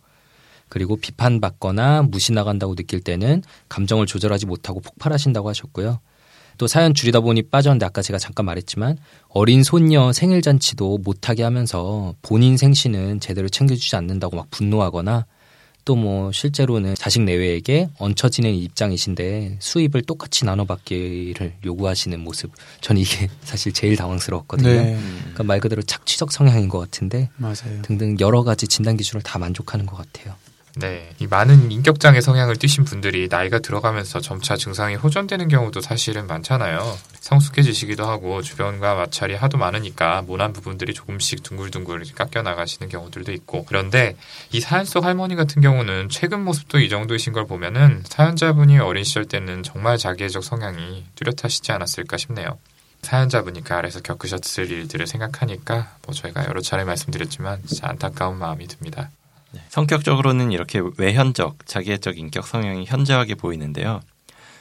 그리고 0.68 0.96
비판받거나 0.96 2.02
무시 2.02 2.32
나간다고 2.32 2.74
느낄 2.74 3.00
때는 3.00 3.42
감정을 3.68 4.06
조절하지 4.06 4.46
못하고 4.46 4.80
폭발하신다고 4.80 5.48
하셨고요. 5.48 6.00
또 6.58 6.66
사연 6.66 6.94
줄이다 6.94 7.20
보니 7.20 7.42
빠졌는데 7.42 7.84
아까 7.86 8.02
제가 8.02 8.18
잠깐 8.18 8.46
말했지만 8.46 8.98
어린 9.28 9.62
손녀 9.62 10.12
생일 10.12 10.42
잔치도 10.42 10.98
못하게 10.98 11.42
하면서 11.42 12.14
본인 12.22 12.56
생신은 12.56 13.20
제대로 13.20 13.48
챙겨주지 13.48 13.96
않는다고 13.96 14.36
막 14.36 14.50
분노하거나 14.50 15.26
또 15.84 15.96
뭐 16.02 16.32
실제로는 16.32 16.94
자식 16.96 17.22
내외에게 17.22 17.88
얹혀 17.98 18.28
지내는 18.28 18.56
입장이신데 18.58 19.58
수입을 19.60 20.02
똑같이 20.02 20.44
나눠받기를 20.44 21.54
요구하시는 21.64 22.18
모습 22.20 22.50
전 22.80 22.96
이게 22.96 23.28
사실 23.44 23.72
제일 23.72 23.96
당황스러웠거든요. 23.96 24.68
네, 24.68 24.98
그러니까 25.20 25.44
말 25.44 25.60
그대로 25.60 25.82
착취적 25.82 26.32
성향인 26.32 26.68
것 26.68 26.78
같은데 26.78 27.30
맞아요. 27.36 27.82
등등 27.82 28.16
여러 28.20 28.42
가지 28.42 28.66
진단 28.66 28.96
기준을 28.96 29.22
다 29.22 29.38
만족하는 29.38 29.86
것 29.86 29.96
같아요. 29.96 30.34
네, 30.74 31.10
이 31.18 31.26
많은 31.26 31.70
인격장애 31.70 32.22
성향을 32.22 32.56
띠신 32.56 32.84
분들이 32.84 33.28
나이가 33.30 33.58
들어가면서 33.58 34.20
점차 34.20 34.56
증상이 34.56 34.94
호전되는 34.94 35.48
경우도 35.48 35.82
사실은 35.82 36.26
많잖아요. 36.26 36.98
성숙해지시기도 37.20 38.06
하고 38.06 38.40
주변과 38.40 38.94
마찰이 38.94 39.34
하도 39.34 39.58
많으니까 39.58 40.22
모난 40.22 40.54
부분들이 40.54 40.94
조금씩 40.94 41.42
둥글둥글 41.42 42.04
깎여 42.14 42.42
나가시는 42.42 42.88
경우들도 42.88 43.32
있고 43.32 43.66
그런데 43.66 44.16
이 44.50 44.60
사연 44.60 44.86
속 44.86 45.04
할머니 45.04 45.36
같은 45.36 45.60
경우는 45.60 46.08
최근 46.08 46.42
모습도 46.42 46.78
이 46.78 46.88
정도이신 46.88 47.34
걸 47.34 47.46
보면은 47.46 48.02
사연자분이 48.06 48.78
어린 48.78 49.04
시절 49.04 49.26
때는 49.26 49.62
정말 49.62 49.98
자기애적 49.98 50.42
성향이 50.42 51.04
뚜렷하시지 51.16 51.70
않았을까 51.70 52.16
싶네요. 52.16 52.58
사연자분이 53.02 53.62
그 53.62 53.74
아래서 53.74 54.00
겪으셨을 54.00 54.70
일들을 54.70 55.06
생각하니까 55.06 55.96
뭐 56.06 56.14
저희가 56.14 56.46
여러 56.46 56.62
차례 56.62 56.84
말씀드렸지만 56.84 57.60
진짜 57.66 57.88
안타까운 57.88 58.38
마음이 58.38 58.66
듭니다. 58.68 59.10
네, 59.52 59.60
성격적으로는 59.68 60.50
이렇게 60.50 60.80
외현적, 60.96 61.66
자기애적 61.66 62.18
인격 62.18 62.46
성향이 62.46 62.86
현저하게 62.86 63.34
보이는데요. 63.34 64.00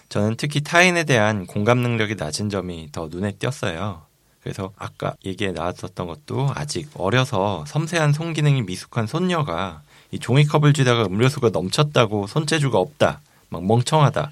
저는 0.09 0.35
특히 0.35 0.61
타인에 0.61 1.05
대한 1.05 1.45
공감 1.45 1.79
능력이 1.79 2.15
낮은 2.15 2.49
점이 2.49 2.89
더 2.91 3.07
눈에 3.09 3.31
띄었어요. 3.31 4.01
그래서 4.43 4.73
아까 4.77 5.13
얘기에 5.23 5.51
나왔었던 5.53 6.07
것도 6.07 6.51
아직 6.55 6.89
어려서 6.95 7.63
섬세한 7.67 8.11
손기능이 8.11 8.63
미숙한 8.63 9.07
손녀가 9.07 9.81
이 10.11 10.19
종이컵을 10.19 10.73
쥐다가 10.73 11.05
음료수가 11.05 11.49
넘쳤다고 11.49 12.27
손재주가 12.27 12.77
없다, 12.77 13.21
막 13.49 13.65
멍청하다 13.65 14.31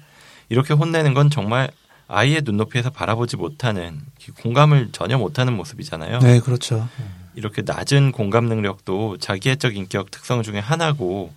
이렇게 0.50 0.74
혼내는 0.74 1.14
건 1.14 1.30
정말 1.30 1.70
아이의 2.10 2.42
눈높이에서 2.44 2.90
바라보지 2.90 3.36
못하는 3.36 4.00
공감을 4.42 4.90
전혀 4.92 5.16
못하는 5.16 5.56
모습이잖아요. 5.56 6.18
네, 6.18 6.40
그렇죠. 6.40 6.88
이렇게 7.34 7.62
낮은 7.62 8.12
공감 8.12 8.46
능력도 8.46 9.18
자기애적 9.18 9.76
인격 9.76 10.10
특성 10.10 10.42
중에 10.42 10.58
하나고 10.58 11.32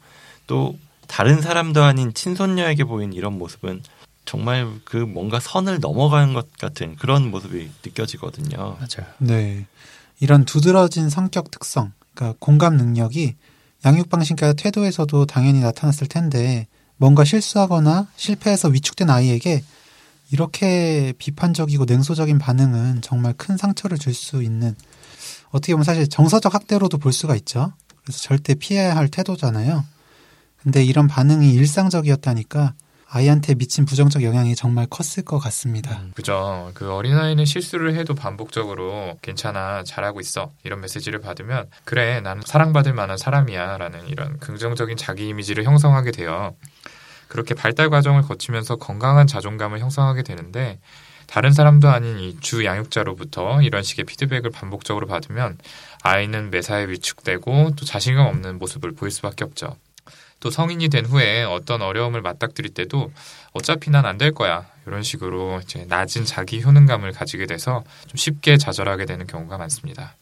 또 0.48 0.78
다른 1.08 1.42
사람도 1.42 1.84
아닌 1.84 2.14
친손녀에게 2.14 2.86
보인 2.86 3.14
이런 3.14 3.38
모습은 3.38 3.84
정말 4.26 4.68
그 4.84 4.98
뭔가 4.98 5.40
선을 5.40 5.80
넘어가는 5.80 6.34
것 6.34 6.52
같은 6.58 6.96
그런 6.96 7.30
모습이 7.30 7.70
느껴지거든요. 7.86 8.58
맞아요. 8.58 9.14
네. 9.20 9.68
이런 10.20 10.46
두드러진 10.46 11.10
성격 11.10 11.52
특성, 11.52 11.92
그러니까 12.14 12.38
공감 12.40 12.78
능력이 12.78 13.36
양육 13.86 14.10
방식과 14.10 14.54
태도에서도 14.54 15.26
당연히 15.26 15.60
나타났을 15.60 16.08
텐데 16.08 16.68
뭔가 16.98 17.26
실수하거나 17.26 18.08
실패해서 18.16 18.70
위축된 18.70 19.10
아이에게 19.10 19.62
이렇게 20.32 21.14
비판적이고 21.18 21.86
냉소적인 21.86 22.40
반응은 22.40 23.02
정말 23.02 23.34
큰 23.34 23.58
상처를 23.58 23.98
줄 23.98 24.14
수 24.14 24.42
있는 24.42 24.76
어떻게 25.52 25.74
보면 25.74 25.84
사실 25.84 26.08
정서적 26.10 26.54
학대로도 26.54 26.98
볼 26.98 27.14
수가 27.14 27.36
있죠. 27.36 27.74
그래서 28.04 28.20
절대 28.20 28.56
피해야 28.56 28.96
할 28.96 29.08
태도잖아요. 29.08 29.84
근데 30.62 30.84
이런 30.84 31.08
반응이 31.08 31.54
일상적이었다니까 31.54 32.74
아이한테 33.08 33.54
미친 33.54 33.86
부정적 33.86 34.24
영향이 34.24 34.56
정말 34.56 34.88
컸을 34.88 35.24
것 35.24 35.38
같습니다. 35.38 36.02
그죠. 36.16 36.72
그 36.74 36.92
어린아이는 36.92 37.46
실수를 37.46 37.96
해도 37.96 38.16
반복적으로 38.16 39.20
괜찮아, 39.22 39.84
잘하고 39.84 40.20
있어. 40.20 40.52
이런 40.64 40.82
메시지를 40.82 41.20
받으면, 41.22 41.70
그래, 41.84 42.22
나는 42.22 42.42
사랑받을 42.44 42.94
만한 42.94 43.18
사람이야. 43.18 43.78
라는 43.78 44.08
이런 44.08 44.40
긍정적인 44.40 44.98
자기 44.98 45.28
이미지를 45.28 45.64
형성하게 45.64 46.10
돼요. 46.12 46.56
그렇게 47.34 47.56
발달 47.56 47.90
과정을 47.90 48.22
거치면서 48.22 48.76
건강한 48.76 49.26
자존감을 49.26 49.80
형성하게 49.80 50.22
되는데, 50.24 50.80
다른 51.26 51.52
사람도 51.52 51.90
아닌 51.90 52.20
이 52.20 52.38
주 52.42 52.64
양육자로부터 52.64 53.64
이런 53.64 53.82
식의 53.82 54.06
피드백을 54.06 54.52
반복적으로 54.52 55.08
받으면 55.08 55.58
아이는 56.04 56.52
매사에 56.52 56.86
위축되고 56.90 57.72
또 57.76 57.86
자신감 57.86 58.28
없는 58.28 58.60
모습을 58.60 58.92
보일 58.92 59.10
수밖에 59.12 59.44
없죠. 59.46 59.76
또 60.42 60.52
성인이 60.52 60.90
된 60.90 61.06
후에 61.08 61.44
어떤 61.44 61.82
어려움을 61.82 62.22
맞닥뜨릴 62.22 62.74
때도 62.76 63.12
어차피 63.54 63.90
난 63.90 64.06
안 64.06 64.20
될 64.20 64.32
거야. 64.34 64.68
이런 64.86 65.02
식으로 65.02 65.60
이제 65.64 65.86
낮은 65.88 66.26
자기 66.26 66.62
효능감을 66.62 67.14
가지게 67.14 67.48
돼서 67.48 67.84
좀 68.06 68.16
쉽게 68.18 68.58
좌절하게 68.58 69.06
되는 69.06 69.26
경우가 69.26 69.58
많습니다. 69.58 70.16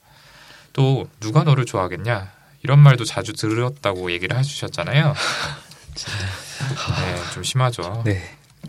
또 0.72 1.10
누가 1.20 1.44
너를 1.44 1.66
좋아하겠냐? 1.66 2.32
이런 2.64 2.80
말도 2.80 3.04
자주 3.04 3.34
들었다고 3.34 4.12
얘기를 4.12 4.38
해주셨잖아요. 4.38 5.14
네, 6.08 7.34
좀 7.34 7.44
심하죠. 7.44 8.04
네. 8.06 8.22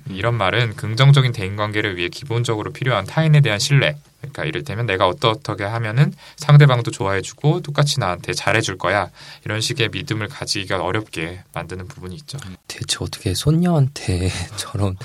이런 0.09 0.35
말은 0.35 0.75
긍정적인 0.77 1.33
대인관계를 1.33 1.97
위해 1.97 2.09
기본적으로 2.09 2.73
필요한 2.73 3.05
타인에 3.05 3.41
대한 3.41 3.59
신뢰. 3.59 3.97
그러니까 4.21 4.45
이를테면 4.45 4.87
내가 4.87 5.09
어떻게 5.09 5.65
하면은 5.65 6.13
상대방도 6.37 6.91
좋아해주고 6.91 7.61
똑같이 7.61 7.99
나한테 7.99 8.33
잘해줄 8.33 8.79
거야. 8.79 9.11
이런 9.45 9.61
식의 9.61 9.91
믿음을 9.91 10.29
가지기가 10.29 10.83
어렵게 10.83 11.43
만드는 11.53 11.89
부분이 11.89 12.15
있죠. 12.17 12.39
대체 12.69 12.99
어떻게 13.01 13.35
손녀한테 13.35 14.31
저런 14.57 14.97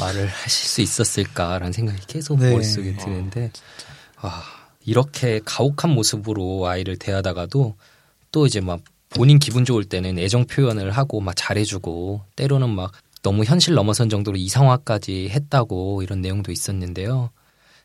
말을 0.00 0.26
하실 0.26 0.68
수 0.68 0.80
있었을까라는 0.80 1.72
생각이 1.72 2.00
계속 2.06 2.38
네. 2.40 2.50
머릿속에 2.50 2.96
드는데 2.96 3.52
아, 4.16 4.42
이렇게 4.84 5.40
가혹한 5.44 5.90
모습으로 5.90 6.66
아이를 6.66 6.96
대하다가도 6.96 7.76
또 8.32 8.46
이제 8.46 8.60
막 8.60 8.80
본인 9.14 9.38
기분 9.38 9.64
좋을 9.64 9.84
때는 9.84 10.18
애정 10.18 10.44
표현을 10.46 10.90
하고 10.90 11.20
막 11.20 11.34
잘해주고 11.36 12.22
때로는 12.36 12.70
막 12.70 12.92
너무 13.22 13.44
현실 13.44 13.74
넘어선 13.74 14.08
정도로 14.08 14.36
이상화까지 14.36 15.30
했다고 15.30 16.02
이런 16.02 16.20
내용도 16.20 16.52
있었는데요. 16.52 17.30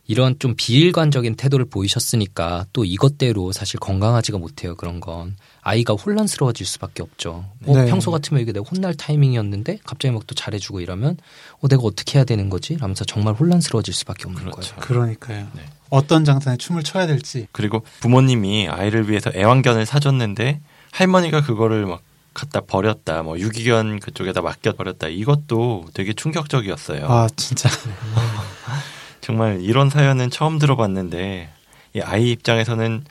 이런 0.07 0.39
좀 0.39 0.55
비일관적인 0.57 1.35
태도를 1.35 1.65
보이셨으니까 1.65 2.65
또 2.73 2.83
이것대로 2.83 3.51
사실 3.51 3.79
건강하지가 3.79 4.39
못해요. 4.39 4.75
그런 4.75 4.99
건 4.99 5.37
아이가 5.61 5.93
혼란스러워질 5.93 6.65
수밖에 6.65 7.03
없죠. 7.03 7.45
뭐 7.59 7.77
네. 7.77 7.85
평소 7.87 8.09
같으면 8.09 8.41
이게 8.41 8.51
내가 8.51 8.65
혼날 8.67 8.95
타이밍이었는데 8.95 9.77
갑자기 9.85 10.11
막 10.11 10.25
또 10.25 10.33
잘해주고 10.33 10.81
이러면 10.81 11.17
어 11.61 11.67
내가 11.67 11.83
어떻게 11.83 12.17
해야 12.17 12.25
되는 12.25 12.49
거지? 12.49 12.75
라면서 12.77 13.05
정말 13.05 13.35
혼란스러워질 13.35 13.93
수밖에 13.93 14.25
없는 14.25 14.41
그렇죠. 14.49 14.75
거예요. 14.75 14.81
그러니까요. 14.81 15.47
네. 15.55 15.61
어떤 15.91 16.25
장단에 16.25 16.57
춤을 16.57 16.81
춰야 16.83 17.05
될지. 17.05 17.45
그리고 17.51 17.83
부모님이 17.99 18.67
아이를 18.67 19.09
위해서 19.09 19.31
애완견을 19.35 19.85
사줬는데 19.85 20.59
할머니가 20.91 21.41
그거를 21.41 21.85
막 21.85 22.01
갖다 22.33 22.61
버렸다, 22.61 23.23
뭐 23.23 23.37
유기견 23.39 23.99
그쪽에다 23.99 24.41
맡겨 24.41 24.73
버렸다. 24.73 25.07
이것도 25.07 25.85
되게 25.93 26.13
충격적이었어요. 26.13 27.05
아 27.07 27.27
진짜. 27.35 27.69
정말 29.21 29.61
이런 29.61 29.89
사연은 29.89 30.29
처음 30.29 30.59
들어봤는데 30.59 31.49
이 31.95 32.01
아이 32.01 32.31
입장에서는 32.31 33.03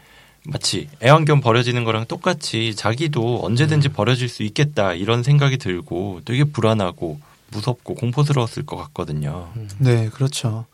마치 0.47 0.89
애완견 1.03 1.41
버려지는 1.41 1.85
거랑 1.85 2.07
똑같이 2.07 2.75
자기도 2.75 3.41
언제든지 3.45 3.91
버려질 3.91 4.29
수 4.29 4.43
있겠다 4.45 4.95
이런 4.95 5.23
생각이 5.23 5.59
들고 5.59 6.23
되게 6.25 6.45
불안하고 6.45 7.21
무섭고 7.51 7.95
공포스러웠을 7.95 8.65
것 8.67 8.77
같거든요. 8.77 9.53
네, 9.79 10.09
그렇죠. 10.09 10.67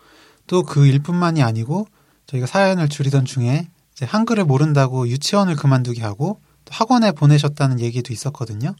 또 0.46 0.62
그 0.62 0.86
일뿐만이 0.86 1.42
아니고 1.42 1.88
저희가 2.26 2.46
사연을 2.46 2.88
줄이던 2.88 3.24
중에 3.24 3.68
이제 3.94 4.04
한글을 4.04 4.44
모른다고 4.44 5.08
유치원을 5.08 5.56
그만두게 5.56 6.02
하고 6.02 6.38
또 6.38 6.43
학원에 6.70 7.12
보내셨다는 7.12 7.80
얘기도 7.80 8.12
있었거든요. 8.12 8.74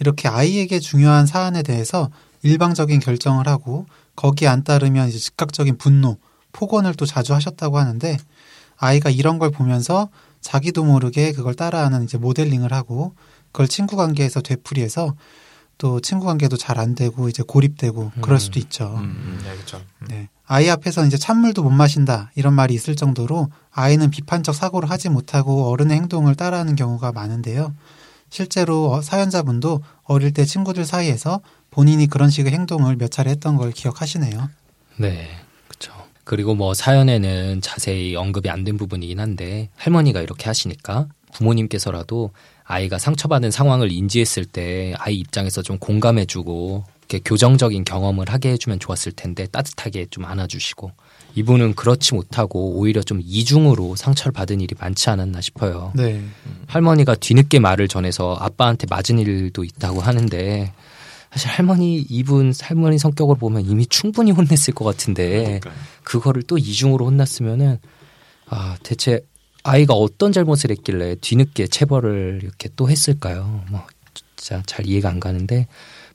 이렇게 0.00 0.28
아이에게 0.28 0.80
중요한 0.80 1.26
사안에 1.26 1.62
대해서 1.62 2.10
일방적인 2.42 3.00
결정을 3.00 3.48
하고 3.48 3.86
거기에 4.14 4.48
안 4.48 4.64
따르면 4.64 5.08
이제 5.08 5.18
즉각적인 5.18 5.78
분노, 5.78 6.16
폭언을 6.52 6.94
또 6.94 7.04
자주 7.06 7.34
하셨다고 7.34 7.78
하는데 7.78 8.16
아이가 8.76 9.10
이런 9.10 9.38
걸 9.38 9.50
보면서 9.50 10.08
자기도 10.40 10.84
모르게 10.84 11.32
그걸 11.32 11.54
따라하는 11.54 12.04
이제 12.04 12.18
모델링을 12.18 12.72
하고 12.72 13.14
그걸 13.52 13.68
친구 13.68 13.96
관계에서 13.96 14.40
되풀이해서 14.40 15.14
또 15.78 16.00
친구 16.00 16.26
관계도 16.26 16.56
잘 16.56 16.78
안 16.78 16.94
되고 16.94 17.28
이제 17.28 17.42
고립되고 17.46 18.12
그럴 18.20 18.36
음. 18.36 18.38
수도 18.38 18.58
있죠. 18.60 18.96
음, 18.98 19.40
네, 19.42 19.54
그렇죠. 19.54 19.82
음. 20.02 20.06
네. 20.08 20.28
아이 20.46 20.70
앞에서 20.70 21.04
이제 21.04 21.16
찬물도 21.16 21.62
못 21.62 21.70
마신다 21.70 22.30
이런 22.34 22.54
말이 22.54 22.74
있을 22.74 22.94
정도로 22.94 23.48
아이는 23.72 24.10
비판적 24.10 24.54
사고를 24.54 24.90
하지 24.90 25.08
못하고 25.08 25.68
어른의 25.70 25.96
행동을 25.96 26.34
따라하는 26.34 26.76
경우가 26.76 27.12
많은데요. 27.12 27.74
실제로 28.30 28.92
어, 28.92 29.02
사연자분도 29.02 29.82
어릴 30.04 30.32
때 30.32 30.44
친구들 30.44 30.84
사이에서 30.84 31.40
본인이 31.70 32.06
그런 32.06 32.30
식의 32.30 32.52
행동을 32.52 32.96
몇 32.96 33.10
차례 33.10 33.30
했던 33.30 33.56
걸 33.56 33.72
기억하시네요. 33.72 34.48
네. 34.98 35.28
그리고 36.24 36.56
뭐 36.56 36.74
사연에는 36.74 37.60
자세히 37.60 38.16
언급이 38.16 38.50
안 38.50 38.64
된 38.64 38.76
부분이긴 38.76 39.20
한데 39.20 39.68
할머니가 39.76 40.20
이렇게 40.22 40.46
하시니까 40.46 41.06
부모님께서라도 41.34 42.32
아이가 42.64 42.98
상처받은 42.98 43.52
상황을 43.52 43.92
인지했을 43.92 44.44
때 44.44 44.92
아이 44.98 45.14
입장에서 45.14 45.62
좀 45.62 45.78
공감해주고 45.78 46.84
이렇게 47.08 47.20
교정적인 47.24 47.84
경험을 47.84 48.28
하게 48.28 48.50
해주면 48.50 48.80
좋았을 48.80 49.12
텐데 49.12 49.46
따뜻하게 49.46 50.06
좀 50.10 50.24
안아주시고 50.24 50.90
이분은 51.36 51.74
그렇지 51.74 52.14
못하고 52.14 52.78
오히려 52.78 53.02
좀 53.02 53.20
이중으로 53.22 53.94
상처를 53.94 54.32
받은 54.32 54.60
일이 54.60 54.74
많지 54.78 55.10
않았나 55.10 55.40
싶어요. 55.40 55.92
네. 55.94 56.22
할머니가 56.66 57.14
뒤늦게 57.14 57.60
말을 57.60 57.88
전해서 57.88 58.36
아빠한테 58.40 58.86
맞은 58.90 59.18
일도 59.18 59.62
있다고 59.62 60.00
하는데 60.00 60.72
사실 61.30 61.48
할머니 61.50 61.98
이분 62.08 62.52
할머니 62.60 62.98
성격을 62.98 63.36
보면 63.36 63.66
이미 63.66 63.86
충분히 63.86 64.32
혼냈을 64.32 64.74
것 64.74 64.84
같은데 64.84 65.42
그러니까요. 65.42 65.74
그거를 66.02 66.42
또 66.42 66.58
이중으로 66.58 67.06
혼났으면은 67.06 67.78
아 68.48 68.76
대체 68.82 69.20
아이가 69.62 69.94
어떤 69.94 70.32
잘못을 70.32 70.70
했길래 70.70 71.16
뒤늦게 71.20 71.66
체벌을 71.66 72.40
이렇게 72.42 72.70
또 72.76 72.88
했을까요? 72.88 73.64
뭐 73.68 73.84
진짜 74.36 74.62
잘 74.64 74.86
이해가 74.86 75.10
안 75.10 75.20
가는데 75.20 75.66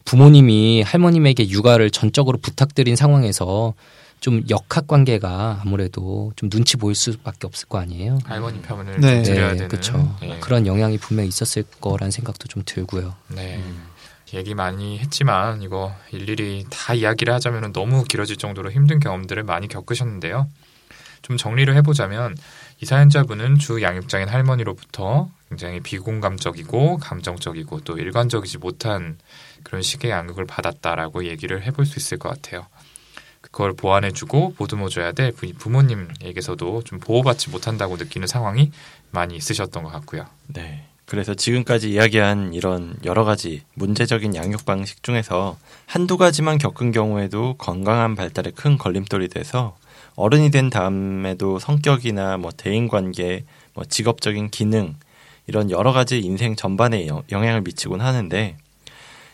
부모님이 0.06 0.82
할머님에게 0.82 1.50
육아를 1.50 1.92
전적으로 1.92 2.38
부탁드린 2.38 2.96
상황에서 2.96 3.74
좀 4.20 4.44
역학 4.50 4.88
관계가 4.88 5.62
아무래도 5.64 6.32
좀 6.36 6.50
눈치 6.50 6.78
보일 6.78 6.96
수밖에 6.96 7.48
없을 7.48 7.68
거 7.68 7.80
아니에요. 7.80 8.20
할머니 8.24 8.62
편을 8.62 9.00
네. 9.00 9.24
좀 9.24 9.34
드려야 9.34 9.54
되는 9.54 9.68
그렇죠. 9.68 10.16
네. 10.22 10.38
그런 10.40 10.68
영향이 10.68 11.00
분명히 11.00 11.28
있었을 11.30 11.64
거란 11.82 12.12
생각도 12.12 12.48
좀 12.48 12.62
들고요. 12.66 13.16
네. 13.30 13.58
음. 13.58 13.92
얘기 14.34 14.56
많이 14.56 14.98
했지만 15.00 15.62
이거 15.62 15.94
일일이 16.12 16.66
다 16.70 16.94
이야기를 16.94 17.34
하자면 17.34 17.74
너무 17.74 18.04
길어질 18.04 18.38
정도로 18.38 18.72
힘든 18.72 19.00
경험들을 19.00 19.44
많이 19.44 19.68
겪으셨는데요. 19.68 20.48
좀 21.22 21.38
정리를 21.38 21.74
해보자면 21.78 22.36
이 22.82 22.86
사연자분은 22.86 23.60
주 23.60 23.82
양육장인 23.82 24.28
할머니로부터 24.28 25.30
굉장히 25.50 25.80
비공감적이고 25.82 26.98
감정적이고 26.98 27.82
또 27.82 27.98
일관적이지 27.98 28.58
못한 28.58 29.18
그런 29.64 29.82
식의 29.82 30.10
양육을 30.12 30.46
받았다라고 30.46 31.26
얘기를 31.26 31.62
해볼 31.64 31.86
수 31.86 32.00
있을 32.00 32.18
것 32.18 32.30
같아요. 32.30 32.66
그걸 33.42 33.74
보완해주고 33.74 34.54
보듬어줘야 34.54 35.12
될 35.12 35.32
부- 35.32 35.52
부모님에게서도 35.54 36.84
좀 36.84 37.00
보호받지 37.00 37.50
못한다고 37.50 37.98
느끼는 37.98 38.28
상황이 38.28 38.72
많이 39.12 39.36
있으셨던 39.36 39.84
것 39.84 39.92
같고요. 39.92 40.26
네. 40.48 40.86
그래서 41.06 41.34
지금까지 41.34 41.92
이야기한 41.92 42.54
이런 42.54 42.96
여러 43.04 43.26
가지 43.26 43.64
문제적인 43.74 44.34
양육 44.36 44.64
방식 44.66 45.04
중에서 45.04 45.58
한두 45.86 46.18
가지만 46.18 46.58
겪은 46.58 46.94
경우에도 46.94 47.56
건강한 47.58 48.16
발달에 48.16 48.52
큰 48.52 48.78
걸림돌이 48.78 49.28
돼서 49.28 49.76
어른이 50.16 50.52
된 50.52 50.70
다음에도 50.70 51.60
성격이나 51.60 52.38
뭐 52.38 52.52
대인 52.56 52.88
관계, 52.88 53.46
뭐 53.74 53.86
직업적인 53.86 54.50
기능 54.50 54.96
이런 55.48 55.72
여러 55.72 55.92
가지 55.92 56.20
인생 56.20 56.56
전반에 56.56 57.08
영- 57.08 57.24
영향을 57.32 57.62
미치곤 57.62 58.02
하는데 58.02 58.58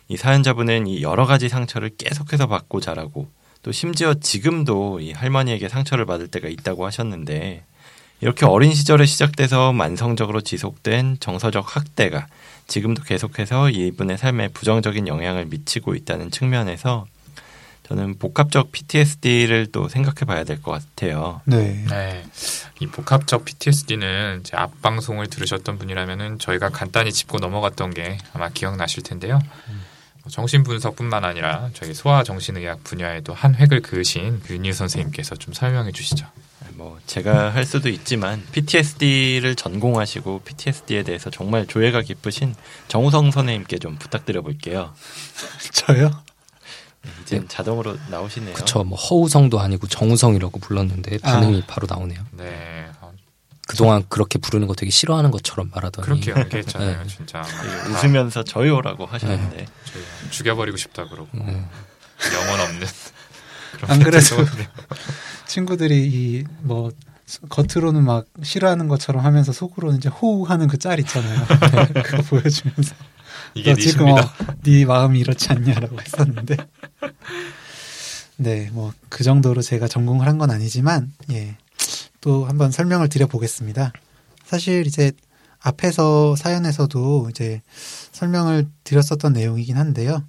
이 0.07 0.17
사연자분은 0.17 0.87
이 0.87 1.01
여러 1.01 1.25
가지 1.25 1.49
상처를 1.49 1.91
계속해서 1.97 2.47
받고 2.47 2.79
자라고 2.79 3.27
또 3.63 3.71
심지어 3.71 4.13
지금도 4.13 5.01
이 5.01 5.11
할머니에게 5.11 5.67
상처를 5.67 6.05
받을 6.05 6.27
때가 6.27 6.47
있다고 6.47 6.85
하셨는데 6.85 7.63
이렇게 8.21 8.45
어린 8.45 8.73
시절에 8.73 9.05
시작돼서 9.05 9.73
만성적으로 9.73 10.41
지속된 10.41 11.17
정서적 11.19 11.75
학대가 11.75 12.27
지금도 12.67 13.03
계속해서 13.03 13.69
이분의 13.69 14.17
삶에 14.17 14.47
부정적인 14.49 15.07
영향을 15.07 15.45
미치고 15.45 15.95
있다는 15.95 16.31
측면에서 16.31 17.05
저는 17.87 18.17
복합적 18.19 18.71
PTSD를 18.71 19.67
또 19.71 19.87
생각해 19.87 20.25
봐야 20.25 20.43
될 20.43 20.61
것 20.61 20.71
같아요. 20.71 21.41
네. 21.45 21.85
네. 21.89 22.25
이 22.79 22.87
복합적 22.87 23.45
PTSD는 23.45 24.41
이제 24.41 24.57
앞 24.57 24.81
방송을 24.81 25.27
들으셨던 25.27 25.77
분이라면은 25.77 26.39
저희가 26.39 26.69
간단히 26.69 27.11
짚고 27.13 27.37
넘어갔던 27.37 27.93
게 27.93 28.17
아마 28.33 28.49
기억나실 28.49 29.03
텐데요. 29.03 29.39
뭐 30.23 30.31
정신분석뿐만 30.31 31.23
아니라 31.23 31.69
저희 31.73 31.93
소아정신의학 31.93 32.83
분야에도 32.83 33.33
한 33.33 33.55
획을 33.55 33.81
그으신 33.81 34.41
윤희 34.49 34.73
선생님께서 34.73 35.35
좀 35.35 35.53
설명해 35.53 35.91
주시죠. 35.93 36.27
뭐 36.73 36.99
제가 37.07 37.53
할 37.55 37.65
수도 37.65 37.89
있지만 37.89 38.43
PTSD를 38.51 39.55
전공하시고 39.55 40.41
PTSD에 40.43 41.03
대해서 41.03 41.29
정말 41.31 41.65
조예가 41.65 42.01
깊으신 42.01 42.53
정우성 42.87 43.31
선생님께 43.31 43.79
좀 43.79 43.95
부탁드려 43.97 44.41
볼게요. 44.41 44.93
저요? 45.73 46.11
이제 47.21 47.43
자동으로 47.47 47.97
나오시네요. 48.09 48.53
그쵸. 48.53 48.83
뭐 48.83 48.97
허우성도 48.97 49.59
아니고 49.59 49.87
정우성이라고 49.87 50.59
불렀는데 50.59 51.17
반응이 51.19 51.63
바로 51.67 51.87
나오네요. 51.89 52.19
네. 52.31 52.87
어, 53.01 53.11
그동안 53.67 54.03
그렇게 54.09 54.39
부르는 54.39 54.67
거 54.67 54.73
되게 54.73 54.89
싫어하는 54.91 55.31
것처럼 55.31 55.69
말하더니 55.73 56.05
그렇게 56.05 56.31
연기했잖아요, 56.31 57.03
네. 57.03 57.07
진짜. 57.07 57.41
웃으면서 57.89 58.43
저요라고 58.43 59.05
하셨는데 59.05 59.65
저희 59.85 60.03
죽여버리고 60.31 60.77
싶다 60.77 61.07
그러고 61.07 61.27
네. 61.33 61.43
영혼 62.33 62.59
없는. 62.61 62.87
안 63.87 63.99
그래도 63.99 64.25
친구들이 65.47 66.07
이 66.07 66.43
뭐 66.61 66.91
겉으로는 67.49 68.05
막 68.05 68.25
싫어하는 68.41 68.87
것처럼 68.87 69.23
하면서 69.25 69.51
속으로는 69.51 69.97
이제 69.97 70.07
호우하는 70.07 70.67
그 70.69 70.77
짤 70.77 70.97
있잖아요. 71.01 71.45
그거 72.05 72.21
보여주면서 72.23 72.95
이게 73.59 73.71
너네 73.71 73.81
지금. 73.81 74.07
어, 74.09 74.17
네 74.63 74.85
마음이 74.85 75.19
이렇지 75.19 75.49
않냐라고 75.51 75.99
했었는데 76.01 76.57
네, 78.37 78.69
뭐 78.71 78.93
그 79.09 79.23
정도로 79.23 79.61
제가 79.61 79.87
전공을 79.87 80.27
한 80.27 80.37
건 80.37 80.51
아니지만 80.51 81.11
예. 81.31 81.55
또 82.21 82.45
한번 82.45 82.71
설명을 82.71 83.09
드려 83.09 83.25
보겠습니다. 83.25 83.93
사실 84.45 84.85
이제 84.85 85.11
앞에서 85.59 86.35
사연에서도 86.35 87.29
이제 87.31 87.61
설명을 88.11 88.67
드렸었던 88.83 89.33
내용이긴 89.33 89.77
한데요. 89.77 90.23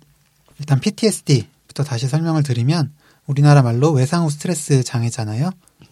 일단 0.58 0.80
PTSD부터 0.80 1.84
다시 1.84 2.08
설명을 2.08 2.42
드리면 2.42 2.92
우리나라 3.26 3.60
말로 3.62 3.90
외상 3.92 4.24
후 4.24 4.30
스트레스 4.30 4.82
장애잖아요. 4.82 5.50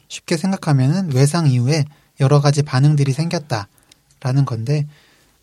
쉽게 0.08 0.36
생각하면은 0.38 1.12
외상 1.12 1.46
이후에 1.48 1.84
여러 2.20 2.40
가지 2.40 2.62
반응들이 2.62 3.12
생겼다라는 3.12 4.46
건데 4.46 4.86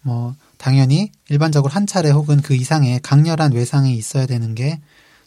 뭐 0.04 0.36
당연히 0.58 1.12
일반적으로 1.30 1.72
한 1.72 1.88
차례 1.88 2.12
혹은 2.12 2.42
그 2.42 2.54
이상의 2.56 3.00
강렬한 3.02 3.54
외상이 3.54 3.96
있어야 3.96 4.26
되는 4.26 4.54
게 4.54 4.80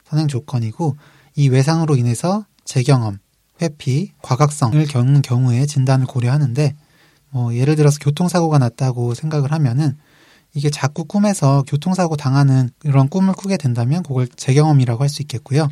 선행 0.04 0.28
조건이고 0.28 0.96
이 1.34 1.48
외상으로 1.48 1.96
인해서 1.96 2.46
재경험 2.64 3.18
회피, 3.60 4.12
과각성을 4.22 4.86
겪는 4.86 5.22
경우에 5.22 5.66
진단을 5.66 6.06
고려하는데 6.06 6.74
뭐 7.30 7.54
예를 7.54 7.76
들어서 7.76 7.98
교통사고가 7.98 8.58
났다고 8.58 9.14
생각을 9.14 9.52
하면은 9.52 9.96
이게 10.54 10.70
자꾸 10.70 11.04
꿈에서 11.04 11.62
교통사고 11.66 12.16
당하는 12.16 12.70
이런 12.84 13.08
꿈을 13.08 13.34
꾸게 13.34 13.56
된다면 13.56 14.02
그걸 14.02 14.26
재경험이라고 14.28 15.02
할 15.02 15.08
수 15.08 15.22
있겠고요. 15.22 15.68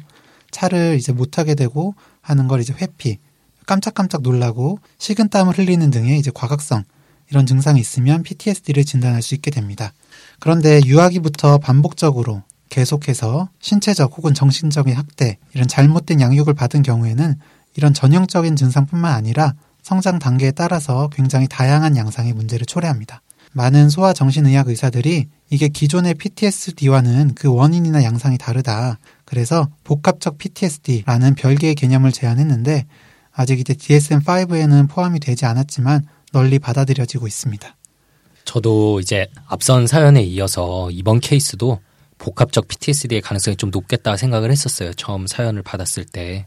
차를 0.51 0.97
이제 0.99 1.13
못 1.13 1.31
타게 1.31 1.55
되고 1.55 1.95
하는 2.21 2.49
걸 2.49 2.61
이제 2.61 2.75
회피, 2.81 3.19
깜짝깜짝 3.67 4.23
놀라고 4.23 4.79
식은땀을 4.99 5.59
흘리는 5.59 5.91
등의 5.91 6.19
이제 6.19 6.31
과각성 6.33 6.85
이런 7.31 7.47
증상이 7.47 7.81
있으면 7.81 8.23
PTSD를 8.23 8.85
진단할 8.85 9.23
수 9.23 9.35
있게 9.35 9.51
됩니다. 9.51 9.93
그런데 10.41 10.81
유아기부터 10.85 11.59
반복적으로 11.59 12.43
계속해서 12.69 13.49
신체적 13.61 14.17
혹은 14.17 14.35
정신적인 14.35 14.95
학대, 14.95 15.39
이런 15.55 15.69
잘못된 15.69 16.21
양육을 16.21 16.55
받은 16.55 16.83
경우에는 16.83 17.37
이런 17.77 17.95
전형적인 17.95 18.57
증상뿐만 18.57 19.13
아니라 19.13 19.55
성장 19.83 20.19
단계에 20.19 20.51
따라서 20.51 21.09
굉장히 21.13 21.47
다양한 21.49 21.97
양상의 21.97 22.33
문제를 22.33 22.67
초래합니다. 22.67 23.21
많은 23.53 23.89
소아 23.89 24.13
정신의학 24.13 24.69
의사들이 24.69 25.29
이게 25.51 25.69
기존의 25.69 26.15
PTSD와는 26.15 27.35
그 27.37 27.49
원인이나 27.49 28.03
양상이 28.03 28.37
다르다. 28.37 28.99
그래서 29.25 29.69
복합적 29.85 30.39
PTSD라는 30.39 31.37
별개의 31.37 31.77
개념을 31.77 32.11
제안했는데 32.11 32.87
아직 33.33 33.61
이제 33.61 33.75
DSM-5에는 33.75 34.89
포함이 34.89 35.21
되지 35.21 35.47
않았지만 35.47 36.05
널리 36.35 36.59
받아들여지고 36.59 37.29
있습니다. 37.29 37.77
저도 38.45 38.99
이제 38.99 39.29
앞선 39.47 39.87
사연에 39.87 40.21
이어서 40.25 40.91
이번 40.91 41.21
케이스도 41.21 41.79
복합적 42.19 42.67
PTSD의 42.67 43.21
가능성이 43.21 43.57
좀 43.57 43.71
높겠다 43.71 44.17
생각을 44.17 44.51
했었어요. 44.51 44.93
처음 44.95 45.29
사연을 45.29 45.63
받았을 45.63 46.05
때. 46.05 46.47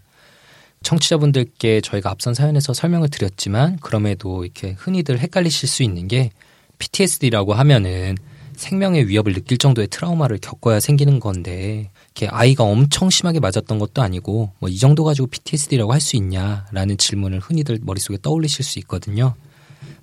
청취자분들께 0.84 1.80
저희가 1.82 2.12
앞선 2.12 2.34
사연에서 2.34 2.74
설명을 2.74 3.08
드렸지만 3.10 3.78
그럼에도 3.80 4.44
이렇게 4.44 4.76
흔히들 4.78 5.20
헷갈리실 5.20 5.70
수 5.70 5.84
있는 5.84 6.10
게 6.10 6.32
PTSD라고 6.80 7.54
하면은 7.54 8.16
생명의 8.58 9.08
위협을 9.08 9.34
느낄 9.34 9.58
정도의 9.58 9.88
트라우마를 9.88 10.40
겪어야 10.40 10.82
생기는 10.82 11.20
건데 11.22 11.92
이렇게 12.16 12.28
아이가 12.28 12.64
엄청 12.66 13.10
심하게 13.10 13.40
맞았던 13.40 13.80
것도 13.80 14.02
아니고 14.02 14.52
뭐 14.60 14.70
이 14.70 14.78
정도 14.80 15.06
가지고 15.06 15.28
PTSD라고 15.28 15.94
할 15.94 16.02
수 16.02 16.18
있냐라는 16.18 16.98
질문을 16.98 17.40
흔히들 17.40 17.80
머릿속에 17.82 18.18
떠올리실 18.22 18.66
수 18.66 18.80
있거든요. 18.80 19.34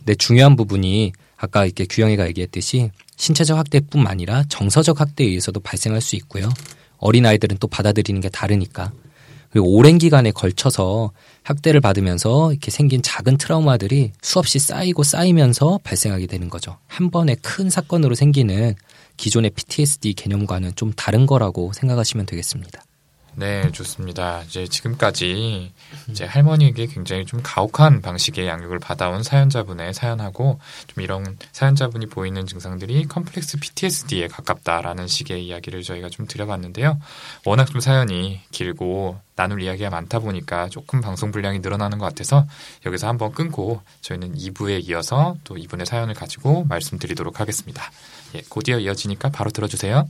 근데 0.04 0.14
중요한 0.16 0.54
부분이 0.54 1.12
아까 1.36 1.64
이렇게 1.64 1.86
규영이가 1.86 2.28
얘기했듯이 2.28 2.90
신체적 3.16 3.56
학대뿐만 3.58 4.10
아니라 4.10 4.44
정서적 4.48 5.00
학대에 5.00 5.26
의해서도 5.26 5.60
발생할 5.60 6.00
수 6.00 6.14
있고요. 6.16 6.50
어린 6.98 7.24
아이들은 7.26 7.56
또 7.58 7.66
받아들이는 7.66 8.20
게 8.20 8.28
다르니까. 8.28 8.92
그리고 9.50 9.68
오랜 9.68 9.98
기간에 9.98 10.30
걸쳐서 10.32 11.12
학대를 11.44 11.80
받으면서 11.80 12.52
이렇게 12.52 12.70
생긴 12.70 13.02
작은 13.02 13.38
트라우마들이 13.38 14.12
수없이 14.20 14.58
쌓이고 14.58 15.04
쌓이면서 15.04 15.78
발생하게 15.84 16.26
되는 16.26 16.48
거죠. 16.48 16.76
한 16.86 17.10
번에 17.10 17.36
큰 17.36 17.70
사건으로 17.70 18.14
생기는 18.14 18.74
기존의 19.16 19.50
PTSD 19.50 20.14
개념과는 20.14 20.74
좀 20.74 20.92
다른 20.92 21.24
거라고 21.24 21.72
생각하시면 21.72 22.26
되겠습니다. 22.26 22.82
네, 23.36 23.70
좋습니다. 23.72 24.42
이제 24.42 24.66
지금까지 24.66 25.72
이제 26.08 26.24
할머니에게 26.24 26.86
굉장히 26.86 27.26
좀 27.26 27.40
가혹한 27.42 28.00
방식의 28.00 28.46
양육을 28.46 28.78
받아온 28.78 29.22
사연자분의 29.22 29.92
사연하고 29.92 30.60
좀 30.86 31.02
이런 31.02 31.36
사연자분이 31.52 32.06
보이는 32.06 32.46
증상들이 32.46 33.06
컴플렉스 33.06 33.58
PTSD에 33.58 34.28
가깝다라는 34.28 35.08
식의 35.08 35.46
이야기를 35.46 35.82
저희가 35.82 36.10
좀 36.10 36.26
드려봤는데요. 36.26 37.00
워낙 37.44 37.66
좀 37.66 37.80
사연이 37.80 38.40
길고 38.52 39.18
나눌 39.34 39.62
이야기가 39.62 39.90
많다 39.90 40.20
보니까 40.20 40.68
조금 40.68 41.00
방송 41.00 41.32
분량이 41.32 41.58
늘어나는 41.58 41.98
것 41.98 42.06
같아서 42.06 42.46
여기서 42.86 43.08
한번 43.08 43.32
끊고 43.32 43.82
저희는 44.00 44.36
2부에 44.36 44.88
이어서 44.88 45.36
또 45.42 45.56
이분의 45.56 45.86
사연을 45.86 46.14
가지고 46.14 46.64
말씀드리도록 46.64 47.40
하겠습니다. 47.40 47.90
예, 48.36 48.42
곧이어 48.48 48.78
이어지니까 48.78 49.30
바로 49.30 49.50
들어주세요. 49.50 50.08